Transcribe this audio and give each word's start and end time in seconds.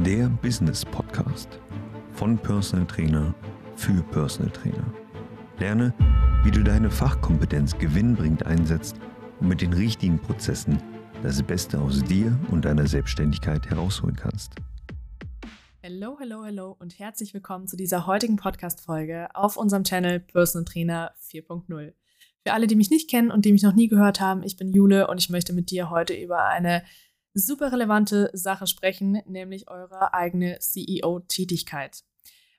der 0.00 0.28
Business 0.40 0.84
Podcast 0.86 1.60
von 2.12 2.38
Personal 2.38 2.86
Trainer 2.86 3.34
für 3.76 4.02
Personal 4.04 4.50
Trainer. 4.50 4.92
Lerne, 5.58 5.94
wie 6.44 6.50
du 6.50 6.64
deine 6.64 6.90
Fachkompetenz 6.90 7.76
gewinnbringend 7.76 8.46
einsetzt 8.46 8.96
und 9.38 9.48
mit 9.48 9.60
den 9.60 9.74
richtigen 9.74 10.18
Prozessen 10.18 10.82
das 11.22 11.42
Beste 11.42 11.78
aus 11.78 12.02
dir 12.02 12.36
und 12.50 12.64
deiner 12.64 12.86
Selbstständigkeit 12.86 13.68
herausholen 13.68 14.16
kannst. 14.16 14.54
Hallo, 15.84 16.16
hallo, 16.18 16.42
hallo 16.42 16.76
und 16.80 16.98
herzlich 16.98 17.34
willkommen 17.34 17.68
zu 17.68 17.76
dieser 17.76 18.06
heutigen 18.06 18.36
Podcast-Folge 18.36 19.28
auf 19.34 19.58
unserem 19.58 19.84
Channel 19.84 20.20
Personal 20.20 20.64
Trainer 20.64 21.12
4.0. 21.20 21.92
Für 22.44 22.52
alle, 22.54 22.66
die 22.66 22.76
mich 22.76 22.90
nicht 22.90 23.10
kennen 23.10 23.30
und 23.30 23.44
die 23.44 23.52
mich 23.52 23.62
noch 23.62 23.74
nie 23.74 23.88
gehört 23.88 24.20
haben, 24.20 24.42
ich 24.42 24.56
bin 24.56 24.72
Jule 24.72 25.06
und 25.08 25.18
ich 25.18 25.28
möchte 25.28 25.52
mit 25.52 25.70
dir 25.70 25.90
heute 25.90 26.14
über 26.14 26.46
eine 26.46 26.82
super 27.34 27.72
relevante 27.72 28.30
Sache 28.32 28.66
sprechen, 28.66 29.22
nämlich 29.26 29.68
eure 29.68 30.14
eigene 30.14 30.58
CEO-Tätigkeit. 30.58 32.04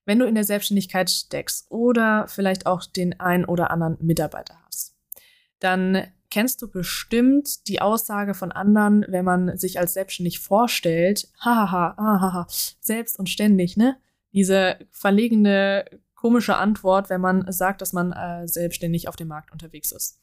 Wenn 0.05 0.19
du 0.19 0.25
in 0.25 0.35
der 0.35 0.43
Selbstständigkeit 0.43 1.09
steckst 1.09 1.71
oder 1.71 2.27
vielleicht 2.27 2.65
auch 2.65 2.85
den 2.85 3.19
einen 3.19 3.45
oder 3.45 3.71
anderen 3.71 3.97
Mitarbeiter 4.01 4.59
hast, 4.65 4.95
dann 5.59 6.07
kennst 6.29 6.61
du 6.61 6.67
bestimmt 6.67 7.67
die 7.67 7.79
Aussage 7.79 8.33
von 8.33 8.51
anderen, 8.51 9.05
wenn 9.07 9.23
man 9.23 9.57
sich 9.57 9.79
als 9.79 9.93
selbstständig 9.93 10.39
vorstellt, 10.39 11.29
hahaha, 11.39 11.95
hahaha, 11.95 12.47
selbst 12.81 13.19
und 13.19 13.29
ständig, 13.29 13.77
ne? 13.77 13.97
Diese 14.33 14.79
verlegene 14.91 15.85
komische 16.23 16.55
Antwort, 16.55 17.09
wenn 17.09 17.19
man 17.19 17.51
sagt, 17.51 17.81
dass 17.81 17.91
man 17.91 18.13
äh, 18.13 18.47
selbstständig 18.47 19.09
auf 19.09 19.17
dem 19.17 19.27
Markt 19.27 19.51
unterwegs 19.51 19.91
ist. 19.91 20.21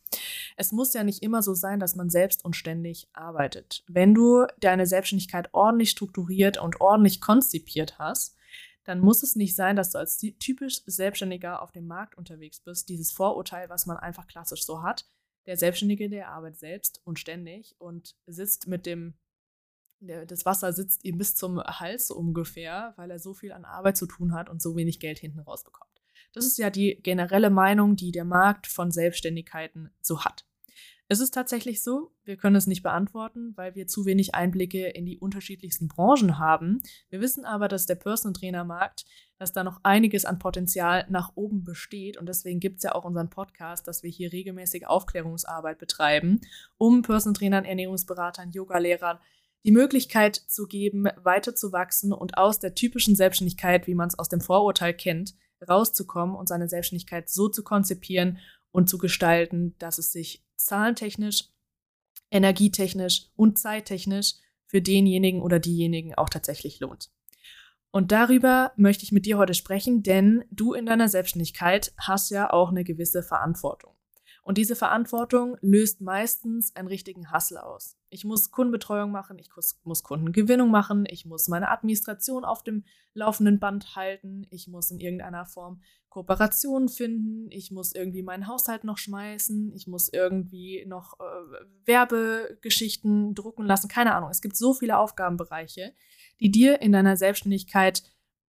Es 0.56 0.72
muss 0.72 0.94
ja 0.94 1.04
nicht 1.04 1.22
immer 1.22 1.42
so 1.42 1.52
sein, 1.52 1.78
dass 1.78 1.94
man 1.94 2.08
selbst 2.08 2.42
und 2.42 2.56
ständig 2.56 3.06
arbeitet. 3.12 3.84
Wenn 3.86 4.14
du 4.14 4.46
deine 4.60 4.86
Selbstständigkeit 4.86 5.50
ordentlich 5.52 5.90
strukturiert 5.90 6.56
und 6.56 6.80
ordentlich 6.80 7.20
konzipiert 7.20 7.98
hast, 7.98 8.34
dann 8.84 9.00
muss 9.00 9.22
es 9.22 9.36
nicht 9.36 9.54
sein, 9.54 9.76
dass 9.76 9.90
du 9.90 9.98
als 9.98 10.16
typisch 10.16 10.80
Selbstständiger 10.86 11.60
auf 11.60 11.70
dem 11.70 11.86
Markt 11.86 12.16
unterwegs 12.16 12.60
bist. 12.60 12.88
Dieses 12.88 13.12
Vorurteil, 13.12 13.68
was 13.68 13.84
man 13.84 13.98
einfach 13.98 14.26
klassisch 14.26 14.64
so 14.64 14.82
hat. 14.82 15.04
Der 15.44 15.58
Selbstständige, 15.58 16.08
der 16.08 16.30
arbeitet 16.30 16.60
selbst 16.60 17.02
und 17.04 17.18
ständig 17.18 17.76
und 17.78 18.16
sitzt 18.26 18.68
mit 18.68 18.86
dem 18.86 19.18
das 20.02 20.46
Wasser 20.46 20.72
sitzt 20.72 21.04
ihm 21.04 21.18
bis 21.18 21.36
zum 21.36 21.62
Hals 21.62 22.10
ungefähr, 22.10 22.94
weil 22.96 23.10
er 23.10 23.18
so 23.18 23.34
viel 23.34 23.52
an 23.52 23.66
Arbeit 23.66 23.98
zu 23.98 24.06
tun 24.06 24.32
hat 24.32 24.48
und 24.48 24.62
so 24.62 24.74
wenig 24.74 24.98
Geld 24.98 25.18
hinten 25.18 25.40
rausbekommt. 25.40 25.89
Das 26.32 26.46
ist 26.46 26.58
ja 26.58 26.70
die 26.70 27.00
generelle 27.02 27.50
Meinung, 27.50 27.96
die 27.96 28.12
der 28.12 28.24
Markt 28.24 28.66
von 28.66 28.90
Selbstständigkeiten 28.90 29.90
so 30.00 30.24
hat. 30.24 30.44
Es 31.12 31.18
ist 31.18 31.34
tatsächlich 31.34 31.82
so, 31.82 32.12
wir 32.22 32.36
können 32.36 32.54
es 32.54 32.68
nicht 32.68 32.84
beantworten, 32.84 33.52
weil 33.56 33.74
wir 33.74 33.88
zu 33.88 34.06
wenig 34.06 34.36
Einblicke 34.36 34.86
in 34.86 35.06
die 35.06 35.18
unterschiedlichsten 35.18 35.88
Branchen 35.88 36.38
haben. 36.38 36.80
Wir 37.08 37.20
wissen 37.20 37.44
aber, 37.44 37.66
dass 37.66 37.86
der 37.86 37.96
Personal 37.96 38.32
Trainer 38.32 38.62
Markt, 38.62 39.06
dass 39.36 39.52
da 39.52 39.64
noch 39.64 39.80
einiges 39.82 40.24
an 40.24 40.38
Potenzial 40.38 41.06
nach 41.08 41.32
oben 41.34 41.64
besteht 41.64 42.16
und 42.16 42.28
deswegen 42.28 42.60
gibt 42.60 42.76
es 42.76 42.84
ja 42.84 42.94
auch 42.94 43.04
unseren 43.04 43.28
Podcast, 43.28 43.88
dass 43.88 44.04
wir 44.04 44.10
hier 44.10 44.30
regelmäßig 44.30 44.86
Aufklärungsarbeit 44.86 45.78
betreiben, 45.78 46.42
um 46.78 47.02
Personal 47.02 47.36
Trainern, 47.36 47.64
Ernährungsberatern, 47.64 48.52
Yogalehrern 48.52 49.18
die 49.64 49.72
Möglichkeit 49.72 50.36
zu 50.36 50.68
geben, 50.68 51.08
weiter 51.16 51.56
zu 51.56 51.72
wachsen 51.72 52.12
und 52.12 52.38
aus 52.38 52.60
der 52.60 52.76
typischen 52.76 53.16
Selbstständigkeit, 53.16 53.88
wie 53.88 53.96
man 53.96 54.06
es 54.06 54.18
aus 54.18 54.28
dem 54.28 54.40
Vorurteil 54.40 54.94
kennt, 54.94 55.34
rauszukommen 55.68 56.36
und 56.36 56.48
seine 56.48 56.68
Selbstständigkeit 56.68 57.28
so 57.28 57.48
zu 57.48 57.62
konzipieren 57.62 58.38
und 58.72 58.88
zu 58.88 58.98
gestalten, 58.98 59.74
dass 59.78 59.98
es 59.98 60.12
sich 60.12 60.44
zahlentechnisch, 60.56 61.48
energietechnisch 62.30 63.26
und 63.36 63.58
zeittechnisch 63.58 64.34
für 64.66 64.80
denjenigen 64.80 65.42
oder 65.42 65.58
diejenigen 65.58 66.14
auch 66.14 66.28
tatsächlich 66.28 66.80
lohnt. 66.80 67.10
Und 67.90 68.12
darüber 68.12 68.72
möchte 68.76 69.02
ich 69.02 69.10
mit 69.10 69.26
dir 69.26 69.36
heute 69.36 69.54
sprechen, 69.54 70.04
denn 70.04 70.44
du 70.50 70.74
in 70.74 70.86
deiner 70.86 71.08
Selbstständigkeit 71.08 71.92
hast 71.98 72.30
ja 72.30 72.52
auch 72.52 72.70
eine 72.70 72.84
gewisse 72.84 73.22
Verantwortung. 73.22 73.94
Und 74.42 74.58
diese 74.58 74.74
Verantwortung 74.74 75.56
löst 75.60 76.00
meistens 76.00 76.74
einen 76.74 76.88
richtigen 76.88 77.30
Hassel 77.30 77.58
aus. 77.58 77.96
Ich 78.08 78.24
muss 78.24 78.50
Kundenbetreuung 78.50 79.10
machen, 79.10 79.38
ich 79.38 79.50
muss 79.84 80.02
Kundengewinnung 80.02 80.70
machen, 80.70 81.04
ich 81.08 81.26
muss 81.26 81.48
meine 81.48 81.68
Administration 81.68 82.44
auf 82.44 82.62
dem 82.62 82.84
laufenden 83.14 83.60
Band 83.60 83.96
halten, 83.96 84.46
ich 84.50 84.66
muss 84.66 84.90
in 84.90 84.98
irgendeiner 84.98 85.44
Form 85.44 85.82
Kooperationen 86.08 86.88
finden, 86.88 87.50
ich 87.50 87.70
muss 87.70 87.94
irgendwie 87.94 88.22
meinen 88.22 88.48
Haushalt 88.48 88.82
noch 88.82 88.98
schmeißen, 88.98 89.72
ich 89.74 89.86
muss 89.86 90.08
irgendwie 90.08 90.84
noch 90.86 91.20
äh, 91.20 91.64
Werbegeschichten 91.84 93.34
drucken 93.34 93.64
lassen, 93.64 93.88
keine 93.88 94.14
Ahnung. 94.14 94.30
Es 94.30 94.40
gibt 94.40 94.56
so 94.56 94.74
viele 94.74 94.98
Aufgabenbereiche, 94.98 95.94
die 96.40 96.50
dir 96.50 96.82
in 96.82 96.90
deiner 96.92 97.16
Selbstständigkeit 97.16 98.02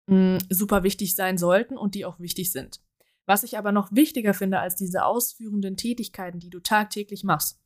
mh, 0.07 0.39
super 0.49 0.83
wichtig 0.83 1.15
sein 1.15 1.37
sollten 1.37 1.77
und 1.77 1.93
die 1.93 2.05
auch 2.05 2.19
wichtig 2.19 2.51
sind. 2.51 2.81
Was 3.25 3.43
ich 3.43 3.57
aber 3.57 3.71
noch 3.71 3.91
wichtiger 3.91 4.33
finde 4.33 4.59
als 4.59 4.75
diese 4.75 5.05
ausführenden 5.05 5.77
Tätigkeiten, 5.77 6.39
die 6.39 6.49
du 6.49 6.59
tagtäglich 6.59 7.23
machst. 7.23 7.59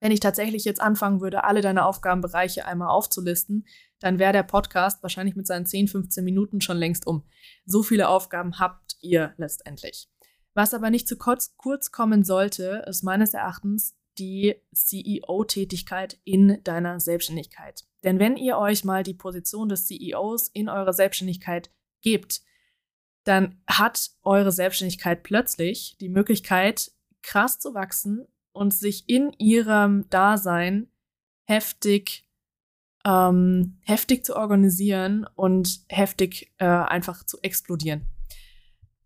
Wenn 0.00 0.12
ich 0.12 0.20
tatsächlich 0.20 0.64
jetzt 0.64 0.80
anfangen 0.80 1.20
würde, 1.20 1.44
alle 1.44 1.60
deine 1.60 1.84
Aufgabenbereiche 1.84 2.64
einmal 2.64 2.88
aufzulisten, 2.88 3.66
dann 3.98 4.18
wäre 4.18 4.32
der 4.32 4.42
Podcast 4.42 5.02
wahrscheinlich 5.02 5.36
mit 5.36 5.46
seinen 5.46 5.66
10, 5.66 5.88
15 5.88 6.24
Minuten 6.24 6.60
schon 6.62 6.78
längst 6.78 7.06
um. 7.06 7.24
So 7.66 7.82
viele 7.82 8.08
Aufgaben 8.08 8.58
habt 8.58 8.96
ihr 9.02 9.34
letztendlich. 9.36 10.08
Was 10.54 10.74
aber 10.74 10.90
nicht 10.90 11.06
zu 11.06 11.16
kurz, 11.16 11.54
kurz 11.56 11.92
kommen 11.92 12.24
sollte, 12.24 12.84
ist 12.88 13.02
meines 13.02 13.34
Erachtens 13.34 13.94
die 14.18 14.56
CEO-Tätigkeit 14.74 16.18
in 16.24 16.62
deiner 16.64 16.98
Selbstständigkeit. 16.98 17.84
Denn 18.02 18.18
wenn 18.18 18.36
ihr 18.36 18.58
euch 18.58 18.84
mal 18.84 19.02
die 19.02 19.14
Position 19.14 19.68
des 19.68 19.86
CEOs 19.86 20.48
in 20.48 20.68
eurer 20.68 20.92
Selbstständigkeit 20.92 21.70
gebt, 22.02 22.42
dann 23.24 23.60
hat 23.66 24.10
eure 24.22 24.52
Selbstständigkeit 24.52 25.22
plötzlich 25.22 25.96
die 26.00 26.08
Möglichkeit, 26.08 26.92
krass 27.22 27.58
zu 27.58 27.74
wachsen 27.74 28.26
und 28.52 28.72
sich 28.72 29.08
in 29.08 29.32
ihrem 29.38 30.08
Dasein 30.10 30.88
heftig, 31.46 32.26
ähm, 33.04 33.78
heftig 33.82 34.24
zu 34.24 34.36
organisieren 34.36 35.26
und 35.34 35.80
heftig 35.88 36.52
äh, 36.58 36.66
einfach 36.66 37.24
zu 37.24 37.38
explodieren 37.42 38.06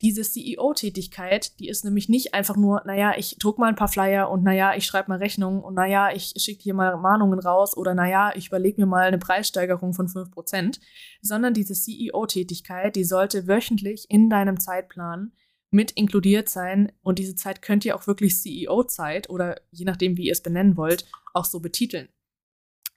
diese 0.02 0.22
CEO-Tätigkeit, 0.22 1.58
die 1.60 1.68
ist 1.68 1.84
nämlich 1.84 2.08
nicht 2.08 2.34
einfach 2.34 2.56
nur, 2.56 2.82
naja, 2.84 3.14
ich 3.16 3.36
druck 3.38 3.58
mal 3.58 3.68
ein 3.68 3.76
paar 3.76 3.88
Flyer 3.88 4.30
und 4.30 4.42
naja, 4.42 4.74
ich 4.76 4.86
schreibe 4.86 5.08
mal 5.08 5.18
Rechnungen 5.18 5.62
und 5.62 5.74
naja, 5.74 6.10
ich 6.12 6.34
schicke 6.36 6.62
hier 6.62 6.74
mal 6.74 6.96
Mahnungen 6.96 7.38
raus 7.38 7.76
oder 7.76 7.94
naja, 7.94 8.32
ich 8.34 8.48
überlege 8.48 8.80
mir 8.80 8.86
mal 8.86 9.06
eine 9.06 9.18
Preissteigerung 9.18 9.94
von 9.94 10.08
5%, 10.08 10.80
sondern 11.22 11.54
diese 11.54 11.74
CEO-Tätigkeit, 11.74 12.96
die 12.96 13.04
sollte 13.04 13.46
wöchentlich 13.46 14.06
in 14.08 14.28
deinem 14.28 14.60
Zeitplan 14.60 15.32
mit 15.70 15.92
inkludiert 15.92 16.48
sein 16.48 16.92
und 17.02 17.18
diese 17.18 17.34
Zeit 17.34 17.62
könnt 17.62 17.84
ihr 17.84 17.96
auch 17.96 18.06
wirklich 18.06 18.38
CEO-Zeit 18.40 19.30
oder 19.30 19.60
je 19.70 19.84
nachdem, 19.84 20.16
wie 20.16 20.26
ihr 20.26 20.32
es 20.32 20.42
benennen 20.42 20.76
wollt, 20.76 21.06
auch 21.32 21.44
so 21.44 21.60
betiteln. 21.60 22.08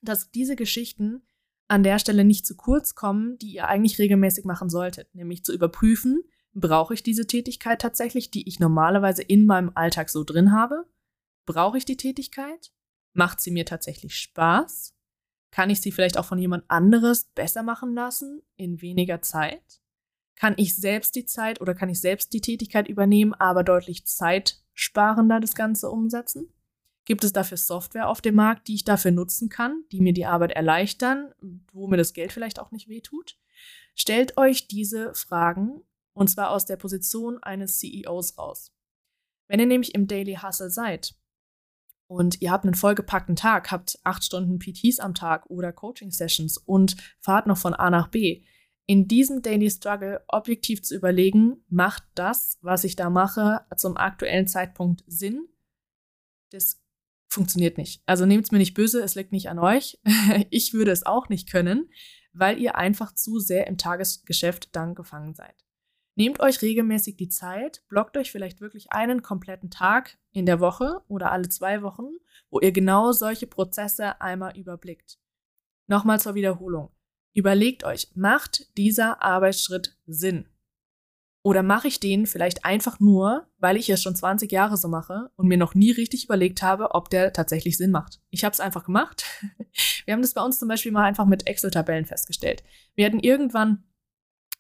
Dass 0.02 0.30
diese 0.32 0.56
Geschichten 0.56 1.24
an 1.68 1.84
der 1.84 2.00
Stelle 2.00 2.24
nicht 2.24 2.46
zu 2.46 2.56
kurz 2.56 2.96
kommen, 2.96 3.38
die 3.40 3.54
ihr 3.54 3.68
eigentlich 3.68 4.00
regelmäßig 4.00 4.46
machen 4.46 4.70
solltet, 4.70 5.14
nämlich 5.16 5.44
zu 5.44 5.54
überprüfen, 5.54 6.24
Brauche 6.60 6.96
ich 6.96 7.04
diese 7.04 7.28
Tätigkeit 7.28 7.80
tatsächlich, 7.80 8.32
die 8.32 8.50
ich 8.50 8.60
normalerweise 8.60 9.22
in 9.22 9.46
meinem 9.46 9.72
Alltag 9.76 10.10
so 10.10 10.24
drin 10.24 10.52
habe? 10.52 10.88
Brauche 11.46 11.78
ich 11.78 11.86
die 11.86 11.98
Tätigkeit? 11.98 12.72
Macht 13.14 13.42
sie 13.42 13.52
mir 13.52 13.64
tatsächlich 13.64 14.16
Spaß? 14.16 14.96
Kann 15.52 15.70
ich 15.70 15.82
sie 15.82 15.92
vielleicht 15.92 16.18
auch 16.18 16.26
von 16.26 16.40
jemand 16.40 16.64
anderes 16.68 17.26
besser 17.26 17.62
machen 17.62 17.94
lassen 17.94 18.42
in 18.56 18.82
weniger 18.82 19.22
Zeit? 19.22 19.82
Kann 20.36 20.56
ich 20.58 20.76
selbst 20.76 21.16
die 21.16 21.26
Zeit 21.26 21.62
oder 21.62 21.76
kann 21.76 21.90
ich 21.90 22.02
selbst 22.02 22.34
die 22.34 22.42
Tätigkeit 22.42 22.88
übernehmen, 22.88 23.36
aber 23.36 23.64
deutlich 23.64 24.08
zeitsparender 24.08 25.40
das 25.40 25.54
Ganze 25.54 25.92
umsetzen? 25.92 26.52
Gibt 27.06 27.24
es 27.24 27.34
dafür 27.34 27.58
Software 27.58 28.10
auf 28.10 28.20
dem 28.20 28.34
Markt, 28.34 28.68
die 28.68 28.74
ich 28.74 28.84
dafür 28.84 29.12
nutzen 29.12 29.50
kann, 29.50 29.84
die 29.92 30.02
mir 30.02 30.14
die 30.14 30.26
Arbeit 30.26 30.54
erleichtern, 30.54 31.36
wo 31.72 31.88
mir 31.88 31.98
das 31.98 32.14
Geld 32.14 32.32
vielleicht 32.32 32.60
auch 32.60 32.72
nicht 32.72 32.90
wehtut? 32.90 33.38
Stellt 33.94 34.38
euch 34.38 34.68
diese 34.68 35.14
Fragen 35.14 35.84
und 36.18 36.30
zwar 36.30 36.50
aus 36.50 36.66
der 36.66 36.78
Position 36.78 37.38
eines 37.44 37.78
CEOs 37.78 38.38
raus. 38.38 38.74
Wenn 39.48 39.60
ihr 39.60 39.68
nämlich 39.68 39.94
im 39.94 40.08
Daily 40.08 40.40
Hustle 40.42 40.72
seid 40.72 41.16
und 42.08 42.42
ihr 42.42 42.52
habt 42.52 42.66
einen 42.66 42.74
vollgepackten 42.74 43.36
Tag, 43.36 43.72
habt 43.72 44.00
acht 44.04 44.24
Stunden 44.24 44.58
PTs 44.58 45.00
am 45.00 45.14
Tag 45.14 45.50
oder 45.50 45.72
Coaching-Sessions 45.72 46.58
und 46.58 46.98
fahrt 47.20 47.46
noch 47.46 47.58
von 47.58 47.74
A 47.76 47.90
nach 47.90 48.08
B, 48.08 48.44
in 48.88 49.08
diesem 49.08 49.42
Daily 49.42 49.70
Struggle 49.70 50.24
objektiv 50.28 50.82
zu 50.82 50.96
überlegen, 50.96 51.64
macht 51.68 52.04
das, 52.16 52.58
was 52.62 52.84
ich 52.84 52.96
da 52.96 53.10
mache, 53.10 53.62
zum 53.76 53.98
aktuellen 53.98 54.48
Zeitpunkt 54.48 55.04
Sinn? 55.08 55.48
Das 56.52 56.82
funktioniert 57.28 57.78
nicht. 57.78 58.02
Also 58.06 58.26
nehmt 58.26 58.46
es 58.46 58.52
mir 58.52 58.58
nicht 58.58 58.74
böse, 58.74 59.04
es 59.04 59.16
liegt 59.16 59.34
nicht 59.34 59.50
an 59.50 59.60
euch. 59.60 60.00
ich 60.50 60.74
würde 60.74 60.92
es 60.92 61.06
auch 61.06 61.30
nicht 61.30 61.52
können, 61.52 61.92
weil 62.34 62.60
ihr 62.60 62.76
einfach 62.76 63.14
zu 63.14 63.40
sehr 63.40 63.68
im 63.68 63.78
Tagesgeschäft 63.78 64.76
dann 64.76 64.96
gefangen 64.96 65.36
seid. 65.36 65.67
Nehmt 66.18 66.40
euch 66.40 66.64
regelmäßig 66.64 67.16
die 67.16 67.30
Zeit, 67.30 67.84
blockt 67.90 68.18
euch 68.18 68.32
vielleicht 68.32 68.60
wirklich 68.60 68.92
einen 68.92 69.22
kompletten 69.22 69.70
Tag 69.70 70.18
in 70.32 70.48
der 70.48 70.60
Woche 70.60 71.04
oder 71.08 71.32
alle 71.32 71.48
zwei 71.48 71.84
Wochen, 71.84 72.08
wo 72.50 72.60
ihr 72.60 72.72
genau 72.72 73.12
solche 73.12 73.46
Prozesse 73.46 74.20
einmal 74.20 74.58
überblickt. 74.58 75.20
Nochmal 75.86 76.20
zur 76.20 76.34
Wiederholung. 76.34 76.90
Überlegt 77.36 77.84
euch, 77.84 78.10
macht 78.16 78.76
dieser 78.78 79.22
Arbeitsschritt 79.22 79.96
Sinn? 80.08 80.50
Oder 81.44 81.62
mache 81.62 81.88
ich 81.88 82.00
den 82.00 82.26
vielleicht 82.26 82.66
einfach 82.66 83.00
nur, 83.00 83.48
weil 83.60 83.78
ich 83.78 83.88
es 83.92 84.02
schon 84.02 84.16
20 84.16 84.52
Jahre 84.52 84.76
so 84.76 84.88
mache 84.88 85.30
und 85.36 85.48
mir 85.48 85.60
noch 85.60 85.76
nie 85.76 85.92
richtig 85.92 86.26
überlegt 86.26 86.64
habe, 86.64 86.96
ob 86.96 87.12
der 87.12 87.32
tatsächlich 87.32 87.78
Sinn 87.78 87.92
macht. 87.92 88.20
Ich 88.32 88.44
habe 88.44 88.54
es 88.54 88.60
einfach 88.60 88.86
gemacht. 88.86 89.24
Wir 90.06 90.16
haben 90.16 90.24
das 90.24 90.34
bei 90.34 90.42
uns 90.42 90.58
zum 90.58 90.68
Beispiel 90.68 90.92
mal 90.92 91.04
einfach 91.04 91.28
mit 91.28 91.46
Excel-Tabellen 91.46 92.06
festgestellt. 92.06 92.64
Wir 92.96 93.06
hatten 93.06 93.20
irgendwann 93.20 93.84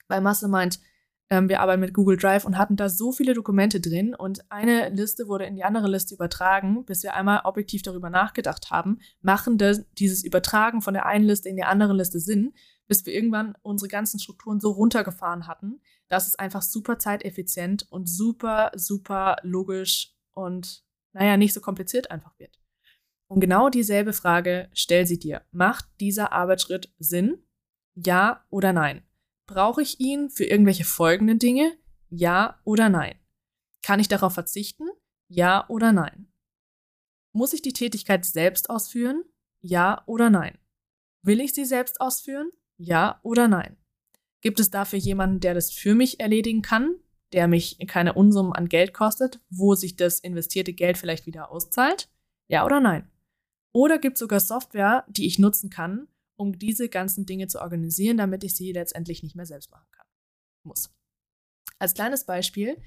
bei 0.07 0.21
Mastermind 0.21 0.79
ähm, 1.29 1.49
wir 1.49 1.59
arbeiten 1.59 1.81
mit 1.81 1.93
Google 1.93 2.17
Drive 2.17 2.45
und 2.45 2.57
hatten 2.57 2.77
da 2.77 2.87
so 2.87 3.11
viele 3.11 3.33
Dokumente 3.33 3.81
drin 3.81 4.15
und 4.15 4.49
eine 4.49 4.89
Liste 4.89 5.27
wurde 5.27 5.45
in 5.45 5.55
die 5.55 5.63
andere 5.63 5.89
Liste 5.89 6.15
übertragen, 6.15 6.85
bis 6.85 7.03
wir 7.03 7.15
einmal 7.15 7.41
objektiv 7.43 7.81
darüber 7.81 8.09
nachgedacht 8.09 8.71
haben, 8.71 8.99
machen 9.21 9.57
das, 9.57 9.85
dieses 9.93 10.23
Übertragen 10.23 10.81
von 10.81 10.93
der 10.93 11.05
einen 11.05 11.25
Liste 11.25 11.49
in 11.49 11.57
die 11.57 11.63
andere 11.63 11.93
Liste 11.93 12.19
Sinn, 12.19 12.53
bis 12.87 13.05
wir 13.05 13.13
irgendwann 13.13 13.55
unsere 13.61 13.89
ganzen 13.89 14.19
Strukturen 14.19 14.61
so 14.61 14.71
runtergefahren 14.71 15.47
hatten, 15.47 15.81
dass 16.07 16.27
es 16.27 16.35
einfach 16.35 16.61
super 16.61 16.97
zeiteffizient 16.97 17.85
und 17.89 18.07
super, 18.07 18.71
super 18.75 19.35
logisch 19.43 20.15
und 20.31 20.85
naja, 21.11 21.35
nicht 21.35 21.53
so 21.53 21.59
kompliziert 21.59 22.09
einfach 22.09 22.37
wird. 22.39 22.57
Und 23.29 23.41
genau 23.41 23.69
dieselbe 23.69 24.13
Frage 24.13 24.69
stell 24.71 25.05
sie 25.05 25.19
dir. 25.19 25.41
Macht 25.51 25.85
dieser 25.99 26.31
Arbeitsschritt 26.31 26.93
Sinn? 26.97 27.43
Ja 27.95 28.45
oder 28.49 28.71
nein? 28.71 29.06
Brauche 29.47 29.81
ich 29.81 30.01
ihn 30.01 30.29
für 30.29 30.43
irgendwelche 30.43 30.83
folgenden 30.83 31.39
Dinge? 31.39 31.77
Ja 32.09 32.59
oder 32.65 32.89
nein? 32.89 33.15
Kann 33.81 34.01
ich 34.01 34.09
darauf 34.09 34.33
verzichten? 34.33 34.89
Ja 35.29 35.67
oder 35.69 35.93
nein? 35.93 36.27
Muss 37.33 37.53
ich 37.53 37.61
die 37.61 37.73
Tätigkeit 37.73 38.25
selbst 38.25 38.69
ausführen? 38.69 39.23
Ja 39.61 40.03
oder 40.05 40.29
nein? 40.29 40.57
Will 41.23 41.39
ich 41.39 41.53
sie 41.53 41.63
selbst 41.63 42.01
ausführen? 42.01 42.51
Ja 42.77 43.21
oder 43.23 43.47
nein? 43.47 43.77
Gibt 44.41 44.59
es 44.59 44.69
dafür 44.69 44.99
jemanden, 44.99 45.39
der 45.39 45.53
das 45.53 45.71
für 45.71 45.95
mich 45.95 46.19
erledigen 46.19 46.61
kann, 46.61 46.95
der 47.31 47.47
mich 47.47 47.77
keine 47.87 48.13
Unsummen 48.13 48.53
an 48.53 48.67
Geld 48.67 48.93
kostet, 48.93 49.39
wo 49.49 49.75
sich 49.75 49.95
das 49.95 50.19
investierte 50.19 50.73
Geld 50.73 50.97
vielleicht 50.97 51.25
wieder 51.25 51.51
auszahlt? 51.51 52.09
Ja 52.49 52.65
oder 52.65 52.81
nein? 52.81 53.09
Oder 53.73 53.97
gibt 53.97 54.15
es 54.15 54.19
sogar 54.19 54.39
Software, 54.41 55.05
die 55.07 55.25
ich 55.25 55.39
nutzen 55.39 55.69
kann, 55.69 56.07
um 56.37 56.57
diese 56.57 56.87
ganzen 56.87 57.25
Dinge 57.25 57.47
zu 57.47 57.59
organisieren, 57.59 58.17
damit 58.17 58.43
ich 58.43 58.55
sie 58.55 58.71
letztendlich 58.71 59.23
nicht 59.23 59.35
mehr 59.35 59.45
selbst 59.45 59.71
machen 59.71 59.87
kann. 59.91 60.07
Muss. 60.63 60.89
Als 61.79 61.93
kleines 61.93 62.25
Beispiel, 62.25 62.81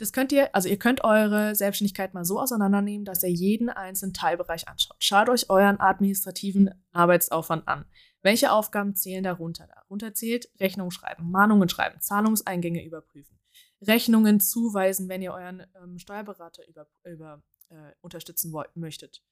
das 0.00 0.12
könnt 0.12 0.32
ihr, 0.32 0.54
also 0.54 0.68
ihr 0.68 0.78
könnt 0.78 1.04
eure 1.04 1.54
Selbstständigkeit 1.54 2.14
mal 2.14 2.24
so 2.24 2.40
auseinandernehmen, 2.40 3.04
dass 3.04 3.22
ihr 3.22 3.30
jeden 3.30 3.68
einzelnen 3.68 4.14
Teilbereich 4.14 4.66
anschaut. 4.66 4.96
Schaut 5.00 5.28
euch 5.28 5.50
euren 5.50 5.78
administrativen 5.78 6.70
Arbeitsaufwand 6.92 7.68
an. 7.68 7.84
Welche 8.22 8.52
Aufgaben 8.52 8.94
zählen 8.94 9.24
darunter? 9.24 9.66
Darunter 9.66 10.14
zählt 10.14 10.50
Rechnungen 10.58 10.90
schreiben, 10.90 11.30
Mahnungen 11.30 11.68
schreiben, 11.68 12.00
Zahlungseingänge 12.00 12.84
überprüfen, 12.84 13.38
Rechnungen 13.82 14.40
zuweisen, 14.40 15.08
wenn 15.08 15.22
ihr 15.22 15.32
euren 15.32 15.66
ähm, 15.82 15.98
Steuerberater 15.98 16.66
über, 16.66 16.86
über, 17.04 17.42
äh, 17.68 17.92
unterstützen 18.00 18.52
wollt, 18.52 18.74
möchtet. 18.76 19.22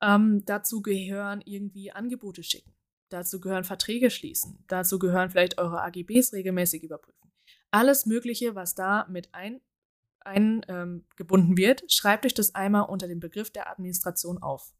Ähm, 0.00 0.44
dazu 0.46 0.82
gehören 0.82 1.42
irgendwie 1.44 1.92
Angebote 1.92 2.42
schicken, 2.42 2.74
Dazu 3.12 3.40
gehören 3.40 3.64
Verträge 3.64 4.10
schließen. 4.10 4.64
Dazu 4.68 4.98
gehören 4.98 5.28
vielleicht 5.28 5.58
eure 5.58 5.82
AGBs 5.82 6.32
regelmäßig 6.32 6.82
überprüfen. 6.82 7.30
Alles 7.70 8.06
Mögliche, 8.06 8.54
was 8.54 8.74
da 8.74 9.06
mit 9.10 9.28
eingebunden 9.34 11.04
ähm, 11.18 11.56
wird, 11.56 11.84
schreibt 11.92 12.24
euch 12.24 12.34
das 12.34 12.54
einmal 12.54 12.88
unter 12.88 13.08
dem 13.08 13.20
Begriff 13.20 13.50
der 13.50 13.70
Administration 13.70 14.38
auf. 14.38 14.72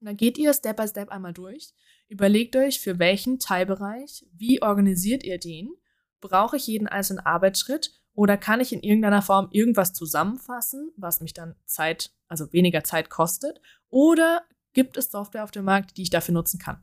Und 0.00 0.06
dann 0.06 0.16
geht 0.16 0.38
ihr 0.38 0.52
Step 0.54 0.76
by 0.76 0.86
Step 0.86 1.10
einmal 1.10 1.32
durch, 1.32 1.74
überlegt 2.08 2.54
euch, 2.56 2.80
für 2.80 2.98
welchen 2.98 3.38
Teilbereich, 3.38 4.24
wie 4.32 4.62
organisiert 4.62 5.24
ihr 5.24 5.38
den, 5.38 5.70
brauche 6.20 6.56
ich 6.56 6.66
jeden 6.66 6.86
einzelnen 6.86 7.24
Arbeitsschritt 7.24 8.00
oder 8.14 8.36
kann 8.36 8.60
ich 8.60 8.72
in 8.72 8.82
irgendeiner 8.82 9.22
Form 9.22 9.48
irgendwas 9.50 9.92
zusammenfassen, 9.94 10.92
was 10.96 11.20
mich 11.20 11.34
dann 11.34 11.56
Zeit, 11.64 12.12
also 12.28 12.52
weniger 12.52 12.84
Zeit 12.84 13.10
kostet, 13.10 13.60
oder 13.88 14.42
gibt 14.72 14.96
es 14.96 15.10
Software 15.10 15.44
auf 15.44 15.50
dem 15.50 15.64
Markt, 15.64 15.96
die 15.96 16.02
ich 16.02 16.10
dafür 16.10 16.34
nutzen 16.34 16.58
kann. 16.58 16.82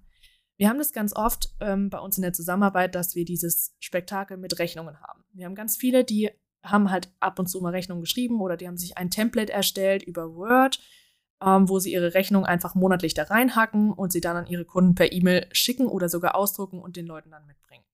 Wir 0.59 0.67
haben 0.67 0.77
das 0.77 0.91
ganz 0.91 1.15
oft 1.15 1.56
ähm, 1.61 1.89
bei 1.89 2.00
uns 2.00 2.17
in 2.17 2.21
der 2.21 2.33
Zusammenarbeit, 2.33 2.94
dass 2.94 3.15
wir 3.15 3.23
dieses 3.23 3.77
Spektakel 3.79 4.35
mit 4.35 4.59
Rechnungen 4.59 5.00
haben. 5.00 5.23
Wir 5.31 5.45
haben 5.45 5.56
ganz 5.56 5.77
viele, 5.77 6.03
die 6.03 6.31
haben 6.61 6.91
halt 6.91 7.09
ab 7.21 7.39
und 7.39 7.47
zu 7.47 7.61
mal 7.61 7.69
Rechnungen 7.69 8.01
geschrieben 8.01 8.41
oder 8.41 8.57
die 8.57 8.67
haben 8.67 8.75
sich 8.75 8.97
ein 8.97 9.09
Template 9.09 9.53
erstellt 9.53 10.03
über 10.03 10.35
Word, 10.35 10.81
ähm, 11.41 11.69
wo 11.69 11.79
sie 11.79 11.94
ihre 11.94 12.13
Rechnung 12.13 12.45
einfach 12.45 12.75
monatlich 12.75 13.13
da 13.13 13.23
reinhacken 13.23 13.94
und 13.94 14.11
sie 14.11 14.19
dann 14.19 14.35
an 14.35 14.47
ihre 14.47 14.65
Kunden 14.65 14.95
per 14.95 15.13
E-Mail 15.13 15.47
schicken 15.53 15.88
oder 15.88 16.09
sogar 16.09 16.35
ausdrucken 16.35 16.81
und 16.81 16.97
den 16.97 17.07
Leuten 17.07 17.31
dann 17.31 17.45
mitbringen. 17.45 17.85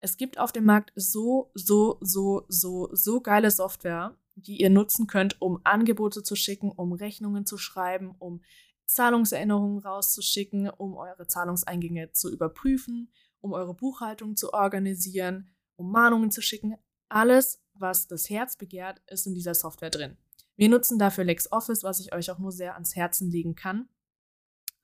Es 0.00 0.16
gibt 0.16 0.38
auf 0.38 0.52
dem 0.52 0.66
Markt 0.66 0.92
so, 0.94 1.50
so, 1.54 1.98
so, 2.00 2.44
so, 2.46 2.90
so 2.92 3.20
geile 3.20 3.50
Software, 3.50 4.16
die 4.36 4.60
ihr 4.60 4.70
nutzen 4.70 5.08
könnt, 5.08 5.42
um 5.42 5.60
Angebote 5.64 6.22
zu 6.22 6.36
schicken, 6.36 6.70
um 6.70 6.92
Rechnungen 6.92 7.44
zu 7.44 7.58
schreiben, 7.58 8.14
um 8.20 8.40
Zahlungserinnerungen 8.88 9.78
rauszuschicken, 9.78 10.68
um 10.70 10.96
eure 10.96 11.26
Zahlungseingänge 11.26 12.12
zu 12.12 12.32
überprüfen, 12.32 13.12
um 13.40 13.52
eure 13.52 13.74
Buchhaltung 13.74 14.36
zu 14.36 14.52
organisieren, 14.52 15.54
um 15.76 15.92
Mahnungen 15.92 16.30
zu 16.30 16.42
schicken. 16.42 16.76
Alles, 17.08 17.62
was 17.74 18.06
das 18.06 18.28
Herz 18.28 18.56
begehrt, 18.56 19.00
ist 19.06 19.26
in 19.26 19.34
dieser 19.34 19.54
Software 19.54 19.90
drin. 19.90 20.16
Wir 20.56 20.68
nutzen 20.68 20.98
dafür 20.98 21.24
LexOffice, 21.24 21.84
was 21.84 22.00
ich 22.00 22.12
euch 22.12 22.30
auch 22.30 22.38
nur 22.38 22.50
sehr 22.50 22.74
ans 22.74 22.96
Herzen 22.96 23.30
legen 23.30 23.54
kann. 23.54 23.88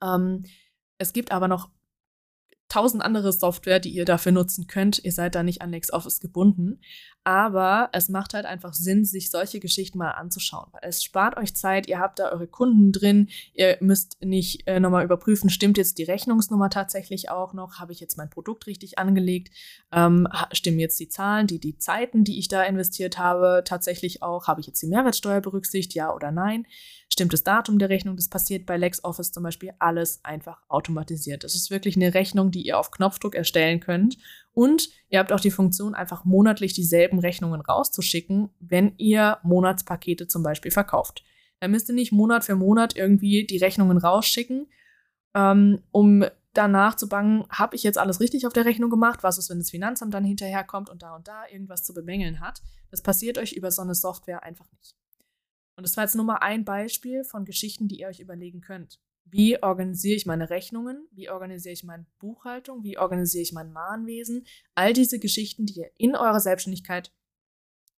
Ähm, 0.01 0.43
es 0.97 1.11
gibt 1.11 1.31
aber 1.31 1.47
noch 1.47 1.69
tausend 2.75 3.01
andere 3.01 3.31
Software, 3.31 3.79
die 3.79 3.91
ihr 3.91 4.03
dafür 4.03 4.33
nutzen 4.33 4.67
könnt. 4.67 4.99
Ihr 5.05 5.13
seid 5.13 5.33
da 5.33 5.43
nicht 5.43 5.61
an 5.61 5.71
LexOffice 5.71 6.19
gebunden. 6.19 6.81
Aber 7.23 7.89
es 7.93 8.09
macht 8.09 8.33
halt 8.33 8.45
einfach 8.45 8.73
Sinn, 8.73 9.05
sich 9.05 9.31
solche 9.31 9.61
Geschichten 9.61 9.97
mal 9.97 10.11
anzuschauen. 10.11 10.67
Weil 10.73 10.81
es 10.83 11.01
spart 11.01 11.37
euch 11.37 11.55
Zeit, 11.55 11.87
ihr 11.87 11.99
habt 11.99 12.19
da 12.19 12.31
eure 12.31 12.47
Kunden 12.47 12.91
drin, 12.91 13.29
ihr 13.53 13.77
müsst 13.79 14.17
nicht 14.21 14.67
äh, 14.67 14.81
nochmal 14.81 15.05
überprüfen, 15.05 15.49
stimmt 15.49 15.77
jetzt 15.77 15.97
die 15.97 16.03
Rechnungsnummer 16.03 16.69
tatsächlich 16.69 17.29
auch 17.29 17.53
noch? 17.53 17.79
Habe 17.79 17.93
ich 17.93 18.01
jetzt 18.01 18.17
mein 18.17 18.29
Produkt 18.29 18.67
richtig 18.67 18.99
angelegt? 18.99 19.55
Ähm, 19.93 20.27
stimmen 20.51 20.79
jetzt 20.79 20.99
die 20.99 21.07
Zahlen, 21.07 21.47
die, 21.47 21.59
die 21.59 21.77
Zeiten, 21.77 22.25
die 22.25 22.37
ich 22.37 22.49
da 22.49 22.61
investiert 22.61 23.17
habe, 23.17 23.63
tatsächlich 23.65 24.21
auch? 24.21 24.47
Habe 24.47 24.59
ich 24.59 24.67
jetzt 24.67 24.81
die 24.81 24.87
Mehrwertsteuer 24.87 25.39
berücksichtigt, 25.39 25.95
ja 25.95 26.13
oder 26.13 26.31
nein? 26.31 26.67
Stimmt 27.09 27.33
das 27.33 27.43
Datum 27.43 27.79
der 27.79 27.89
Rechnung? 27.89 28.15
Das 28.15 28.27
passiert 28.27 28.65
bei 28.65 28.77
LexOffice 28.77 29.31
zum 29.31 29.43
Beispiel 29.43 29.73
alles 29.79 30.19
einfach 30.23 30.61
automatisiert. 30.67 31.43
Das 31.43 31.55
ist 31.55 31.71
wirklich 31.71 31.95
eine 31.95 32.13
Rechnung, 32.13 32.51
die 32.51 32.65
ihr 32.65 32.77
auf 32.77 32.91
Knopfdruck 32.91 33.35
erstellen 33.35 33.79
könnt. 33.79 34.17
Und 34.51 34.89
ihr 35.09 35.19
habt 35.19 35.31
auch 35.31 35.39
die 35.39 35.51
Funktion, 35.51 35.95
einfach 35.95 36.25
monatlich 36.25 36.73
dieselben 36.73 37.19
Rechnungen 37.19 37.61
rauszuschicken, 37.61 38.49
wenn 38.59 38.93
ihr 38.97 39.37
Monatspakete 39.43 40.27
zum 40.27 40.43
Beispiel 40.43 40.71
verkauft. 40.71 41.23
Dann 41.59 41.71
müsst 41.71 41.89
ihr 41.89 41.95
nicht 41.95 42.11
Monat 42.11 42.43
für 42.43 42.55
Monat 42.55 42.95
irgendwie 42.95 43.45
die 43.45 43.57
Rechnungen 43.57 43.97
rausschicken, 43.97 44.67
ähm, 45.33 45.81
um 45.91 46.25
danach 46.53 46.95
zu 46.95 47.07
bangen, 47.07 47.45
habe 47.49 47.75
ich 47.75 47.83
jetzt 47.83 47.97
alles 47.97 48.19
richtig 48.19 48.47
auf 48.47 48.53
der 48.53 48.65
Rechnung 48.65 48.89
gemacht? 48.89 49.23
Was 49.23 49.37
ist, 49.37 49.49
wenn 49.49 49.59
das 49.59 49.69
Finanzamt 49.69 50.13
dann 50.13 50.23
hinterherkommt 50.23 50.89
und 50.89 51.03
da 51.03 51.15
und 51.15 51.27
da 51.27 51.43
irgendwas 51.51 51.83
zu 51.83 51.93
bemängeln 51.93 52.39
hat? 52.39 52.61
Das 52.91 53.01
passiert 53.01 53.37
euch 53.37 53.53
über 53.53 53.71
so 53.71 53.81
eine 53.81 53.95
Software 53.95 54.43
einfach 54.43 54.65
nicht. 54.71 54.95
Und 55.75 55.83
das 55.83 55.97
war 55.97 56.03
jetzt 56.03 56.15
nur 56.15 56.25
mal 56.25 56.37
ein 56.37 56.65
Beispiel 56.65 57.23
von 57.23 57.45
Geschichten, 57.45 57.87
die 57.87 57.99
ihr 57.99 58.07
euch 58.07 58.19
überlegen 58.19 58.61
könnt. 58.61 58.99
Wie 59.25 59.61
organisiere 59.61 60.15
ich 60.15 60.25
meine 60.25 60.49
Rechnungen? 60.49 61.07
Wie 61.11 61.29
organisiere 61.29 61.73
ich 61.73 61.83
meine 61.83 62.05
Buchhaltung? 62.19 62.83
Wie 62.83 62.97
organisiere 62.97 63.41
ich 63.41 63.53
mein 63.53 63.73
Mahnwesen? 63.73 64.45
All 64.75 64.93
diese 64.93 65.19
Geschichten, 65.19 65.65
die 65.65 65.79
ihr 65.79 65.91
in 65.97 66.15
eurer 66.15 66.39
Selbstständigkeit 66.39 67.11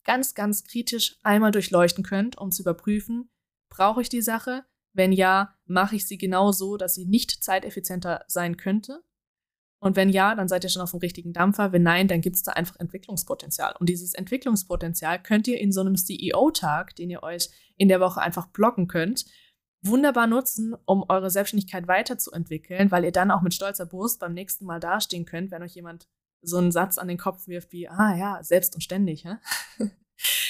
ganz, 0.06 0.34
ganz 0.34 0.64
kritisch 0.64 1.18
einmal 1.22 1.52
durchleuchten 1.52 2.04
könnt, 2.04 2.38
um 2.38 2.52
zu 2.52 2.62
überprüfen, 2.62 3.30
brauche 3.70 4.02
ich 4.02 4.10
die 4.10 4.22
Sache? 4.22 4.66
Wenn 4.94 5.12
ja, 5.12 5.54
mache 5.66 5.98
ich 5.98 6.08
sie 6.08 6.18
genau 6.18 6.52
so, 6.52 6.78
dass 6.78 6.96
sie 6.96 7.06
nicht 7.06 7.44
zeiteffizienter 7.44 8.24
sein 8.28 8.58
könnte? 8.58 9.04
Und 9.80 9.96
wenn 9.96 10.10
ja, 10.10 10.34
dann 10.34 10.48
seid 10.48 10.64
ihr 10.64 10.70
schon 10.70 10.82
auf 10.82 10.92
dem 10.92 11.00
richtigen 11.00 11.34
Dampfer. 11.34 11.72
Wenn 11.72 11.84
nein, 11.84 12.08
dann 12.08 12.22
gibt 12.22 12.36
es 12.36 12.44
da 12.44 12.54
einfach 12.54 12.76
Entwicklungspotenzial. 12.80 13.76
Und 13.80 13.90
dieses 13.90 14.14
Entwicklungspotenzial 14.16 15.22
könnt 15.22 15.48
ihr 15.48 15.60
in 15.60 15.72
so 15.72 15.82
einem 15.82 15.96
CEO-Tag, 15.96 16.96
den 16.96 17.10
ihr 17.10 17.22
euch 17.22 17.50
in 17.78 17.88
der 17.88 18.00
Woche 18.00 18.22
einfach 18.22 18.48
blocken 18.48 18.88
könnt, 18.88 19.26
wunderbar 19.84 20.26
nutzen, 20.26 20.76
um 20.86 21.06
eure 21.08 21.30
Selbstständigkeit 21.30 21.88
weiterzuentwickeln, 21.88 22.90
weil 22.90 23.06
ihr 23.06 23.12
dann 23.12 23.30
auch 23.30 23.42
mit 23.42 23.54
stolzer 23.54 23.86
Brust 23.86 24.20
beim 24.20 24.34
nächsten 24.34 24.66
Mal 24.66 24.80
dastehen 24.80 25.26
könnt, 25.26 25.52
wenn 25.52 25.62
euch 25.62 25.76
jemand 25.76 26.08
so 26.42 26.58
einen 26.58 26.72
Satz 26.72 26.98
an 26.98 27.08
den 27.08 27.18
Kopf 27.18 27.48
wirft 27.48 27.72
wie, 27.72 27.88
ah 27.88 28.16
ja, 28.16 28.44
selbst 28.44 28.74
und 28.74 28.82
ständig. 28.82 29.26
Hä? 29.26 29.36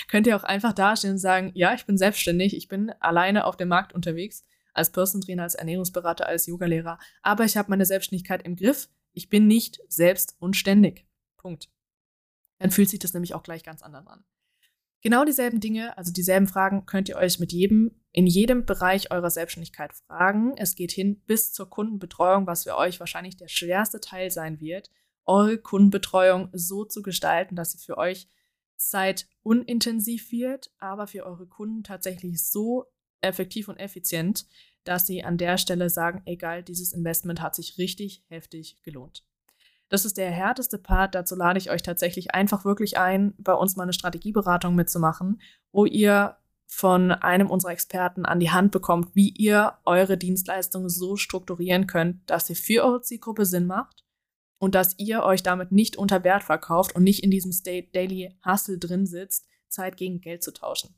könnt 0.07 0.27
ihr 0.27 0.35
auch 0.35 0.43
einfach 0.43 0.73
dastehen 0.73 1.13
und 1.13 1.19
sagen, 1.19 1.51
ja, 1.53 1.73
ich 1.73 1.85
bin 1.85 1.97
selbstständig, 1.97 2.55
ich 2.55 2.67
bin 2.67 2.91
alleine 2.99 3.45
auf 3.45 3.57
dem 3.57 3.67
Markt 3.67 3.93
unterwegs, 3.93 4.45
als 4.73 4.91
Person 4.91 5.21
Trainer, 5.21 5.43
als 5.43 5.55
Ernährungsberater, 5.55 6.27
als 6.27 6.47
Yogalehrer, 6.47 6.99
aber 7.21 7.45
ich 7.45 7.57
habe 7.57 7.69
meine 7.69 7.85
Selbstständigkeit 7.85 8.43
im 8.43 8.55
Griff, 8.55 8.89
ich 9.17 9.29
bin 9.29 9.47
nicht 9.47 9.81
selbst 9.87 10.35
und 10.39 10.55
ständig. 10.55 11.07
Punkt. 11.37 11.69
Dann 12.59 12.71
fühlt 12.71 12.89
sich 12.89 12.99
das 12.99 13.13
nämlich 13.13 13.33
auch 13.33 13.43
gleich 13.43 13.63
ganz 13.63 13.81
anders 13.81 14.05
an. 14.05 14.23
Genau 15.01 15.25
dieselben 15.25 15.59
Dinge, 15.59 15.97
also 15.97 16.11
dieselben 16.11 16.47
Fragen 16.47 16.85
könnt 16.85 17.09
ihr 17.09 17.17
euch 17.17 17.39
mit 17.39 17.51
jedem, 17.51 17.99
in 18.11 18.27
jedem 18.27 18.65
Bereich 18.65 19.11
eurer 19.11 19.29
Selbstständigkeit 19.29 19.93
fragen. 19.93 20.55
Es 20.57 20.75
geht 20.75 20.91
hin 20.91 21.21
bis 21.25 21.51
zur 21.51 21.69
Kundenbetreuung, 21.69 22.47
was 22.47 22.63
für 22.63 22.77
euch 22.77 22.99
wahrscheinlich 22.99 23.37
der 23.37 23.47
schwerste 23.47 23.99
Teil 23.99 24.31
sein 24.31 24.59
wird, 24.59 24.91
eure 25.25 25.57
Kundenbetreuung 25.57 26.49
so 26.53 26.85
zu 26.85 27.01
gestalten, 27.01 27.55
dass 27.55 27.71
sie 27.71 27.79
für 27.79 27.97
euch 27.97 28.27
Zeit 28.75 29.27
unintensiv 29.41 30.31
wird, 30.31 30.71
aber 30.77 31.07
für 31.07 31.25
eure 31.25 31.47
Kunden 31.47 31.83
tatsächlich 31.83 32.43
so 32.43 32.85
effektiv 33.21 33.67
und 33.67 33.77
effizient, 33.77 34.45
dass 34.87 35.05
sie 35.05 35.23
an 35.23 35.37
der 35.37 35.57
Stelle 35.57 35.89
sagen, 35.89 36.21
egal, 36.25 36.63
dieses 36.63 36.93
Investment 36.93 37.41
hat 37.41 37.55
sich 37.55 37.77
richtig 37.77 38.23
heftig 38.27 38.81
gelohnt. 38.83 39.23
Das 39.89 40.05
ist 40.05 40.17
der 40.17 40.31
härteste 40.31 40.77
Part. 40.77 41.15
Dazu 41.15 41.35
lade 41.35 41.59
ich 41.59 41.71
euch 41.71 41.81
tatsächlich 41.81 42.33
einfach 42.33 42.65
wirklich 42.65 42.97
ein, 42.97 43.33
bei 43.37 43.53
uns 43.53 43.75
mal 43.75 43.83
eine 43.83 43.93
Strategieberatung 43.93 44.75
mitzumachen, 44.75 45.41
wo 45.71 45.85
ihr 45.85 46.37
von 46.65 47.11
einem 47.11 47.49
unserer 47.49 47.71
Experten 47.71 48.25
an 48.25 48.41
die 48.41 48.51
Hand 48.51 48.71
bekommt, 48.71 49.15
wie 49.15 49.29
ihr 49.29 49.77
eure 49.85 50.17
Dienstleistungen 50.17 50.89
so 50.89 51.15
strukturieren 51.15 51.87
könnt, 51.87 52.29
dass 52.29 52.47
sie 52.47 52.55
für 52.55 52.83
eure 52.83 53.01
Zielgruppe 53.01 53.45
Sinn 53.45 53.65
macht 53.65 54.03
und 54.59 54.75
dass 54.75 54.99
ihr 54.99 55.23
euch 55.23 55.43
damit 55.43 55.71
nicht 55.71 55.95
unter 55.95 56.25
Wert 56.25 56.43
verkauft 56.43 56.93
und 56.93 57.03
nicht 57.03 57.23
in 57.23 57.31
diesem 57.31 57.53
State 57.53 57.89
Daily 57.93 58.35
Hustle 58.45 58.77
drin 58.77 59.05
sitzt, 59.05 59.47
Zeit 59.69 59.95
gegen 59.95 60.19
Geld 60.19 60.43
zu 60.43 60.51
tauschen. 60.51 60.95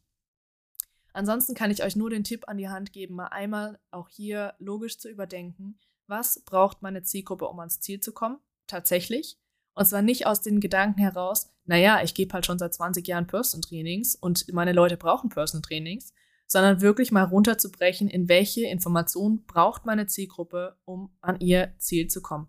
Ansonsten 1.13 1.55
kann 1.55 1.71
ich 1.71 1.83
euch 1.83 1.95
nur 1.95 2.09
den 2.09 2.23
Tipp 2.23 2.47
an 2.47 2.57
die 2.57 2.69
Hand 2.69 2.93
geben, 2.93 3.15
mal 3.15 3.27
einmal 3.27 3.79
auch 3.91 4.09
hier 4.09 4.53
logisch 4.59 4.99
zu 4.99 5.09
überdenken, 5.09 5.79
was 6.07 6.43
braucht 6.43 6.81
meine 6.81 7.03
Zielgruppe, 7.03 7.47
um 7.47 7.59
ans 7.59 7.79
Ziel 7.79 7.99
zu 7.99 8.13
kommen? 8.13 8.39
tatsächlich. 8.69 9.37
Und 9.75 9.85
zwar 9.85 10.01
nicht 10.01 10.25
aus 10.25 10.41
den 10.41 10.59
Gedanken 10.59 10.99
heraus, 10.99 11.51
naja, 11.65 12.01
ich 12.03 12.13
gebe 12.13 12.33
halt 12.33 12.45
schon 12.45 12.59
seit 12.59 12.73
20 12.73 13.07
Jahren 13.07 13.27
Personal 13.27 13.61
Trainings 13.61 14.15
und 14.15 14.51
meine 14.51 14.73
Leute 14.73 14.97
brauchen 14.97 15.29
Personal 15.29 15.61
Trainings, 15.61 16.13
sondern 16.47 16.81
wirklich 16.81 17.11
mal 17.11 17.23
runterzubrechen, 17.23 18.07
in 18.07 18.27
welche 18.27 18.65
Informationen 18.65 19.45
braucht 19.45 19.85
meine 19.85 20.07
Zielgruppe, 20.07 20.77
um 20.85 21.15
an 21.21 21.39
ihr 21.39 21.73
Ziel 21.77 22.07
zu 22.07 22.21
kommen. 22.21 22.47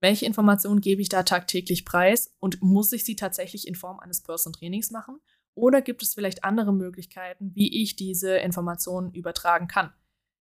Welche 0.00 0.26
Informationen 0.26 0.80
gebe 0.80 1.02
ich 1.02 1.08
da 1.08 1.22
tagtäglich 1.22 1.84
preis 1.84 2.34
und 2.40 2.62
muss 2.62 2.92
ich 2.92 3.04
sie 3.04 3.16
tatsächlich 3.16 3.68
in 3.68 3.74
Form 3.74 4.00
eines 4.00 4.22
Personal 4.22 4.58
Trainings 4.58 4.90
machen? 4.90 5.20
Oder 5.60 5.82
gibt 5.82 6.02
es 6.02 6.14
vielleicht 6.14 6.42
andere 6.42 6.72
Möglichkeiten, 6.72 7.52
wie 7.54 7.82
ich 7.82 7.94
diese 7.94 8.36
Informationen 8.36 9.12
übertragen 9.12 9.68
kann? 9.68 9.92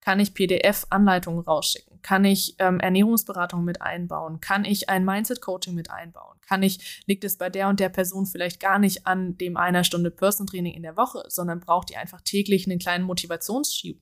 Kann 0.02 0.20
ich 0.20 0.34
PDF-Anleitungen 0.34 1.44
rausschicken? 1.44 2.02
Kann 2.02 2.26
ich 2.26 2.56
ähm, 2.60 2.82
Ernährungsberatung 2.82 3.64
mit 3.64 3.82
einbauen? 3.82 4.42
Kann 4.42 4.66
ich 4.66 4.90
ein 4.90 5.06
Mindset-Coaching 5.06 5.76
mit 5.76 5.92
einbauen? 5.92 6.38
Kann 6.42 6.62
ich, 6.62 7.04
liegt 7.06 7.24
es 7.24 7.38
bei 7.38 7.50
der 7.50 7.70
und 7.70 7.80
der 7.80 7.88
Person 7.88 8.26
vielleicht 8.26 8.60
gar 8.60 8.80
nicht 8.80 9.08
an 9.08 9.38
dem 9.38 9.56
einer 9.56 9.86
Stunde 9.86 10.12
Person 10.12 10.46
Training 10.46 10.74
in 10.74 10.84
der 10.84 10.98
Woche, 10.98 11.24
sondern 11.30 11.62
braucht 11.62 11.90
die 11.90 11.96
einfach 11.96 12.20
täglich 12.20 12.68
einen 12.68 12.80
kleinen 12.80 13.06
Motivationsschub? 13.06 13.96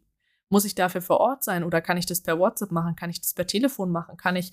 Muss 0.50 0.66
ich 0.66 0.74
dafür 0.74 1.02
vor 1.02 1.20
Ort 1.20 1.44
sein 1.44 1.64
oder 1.64 1.82
kann 1.82 1.98
ich 1.98 2.08
das 2.08 2.22
per 2.22 2.40
WhatsApp 2.40 2.72
machen? 2.72 2.96
Kann 2.96 3.12
ich 3.12 3.22
das 3.22 3.36
per 3.36 3.46
Telefon 3.46 3.92
machen? 3.92 4.18
Kann 4.18 4.36
ich, 4.36 4.52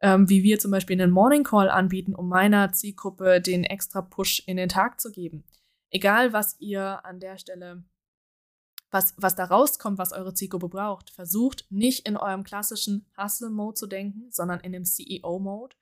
ähm, 0.00 0.30
wie 0.30 0.42
wir 0.42 0.58
zum 0.58 0.70
Beispiel, 0.70 0.98
einen 0.98 1.12
Morning 1.12 1.44
Call 1.44 1.68
anbieten, 1.68 2.14
um 2.14 2.28
meiner 2.28 2.72
Zielgruppe 2.72 3.42
den 3.42 3.64
extra 3.64 4.00
Push 4.00 4.44
in 4.46 4.56
den 4.56 4.70
Tag 4.70 4.98
zu 4.98 5.12
geben? 5.12 5.44
Egal, 5.90 6.32
was 6.32 6.58
ihr 6.60 7.04
an 7.04 7.20
der 7.20 7.38
Stelle 7.38 7.84
was, 8.90 9.14
was 9.16 9.36
da 9.36 9.44
rauskommt, 9.44 9.98
was 9.98 10.12
eure 10.12 10.34
Zielgruppe 10.34 10.68
braucht. 10.68 11.10
Versucht 11.10 11.66
nicht 11.70 12.08
in 12.08 12.16
eurem 12.16 12.42
klassischen 12.42 13.06
Hustle-Mode 13.16 13.74
zu 13.74 13.86
denken, 13.86 14.30
sondern 14.30 14.60
in 14.60 14.72
dem 14.72 14.84
CEO-Mode. 14.84 15.76